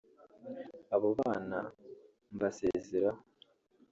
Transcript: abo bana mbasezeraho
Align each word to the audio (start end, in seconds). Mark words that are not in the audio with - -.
abo 0.95 1.07
bana 1.19 1.59
mbasezeraho 2.33 3.21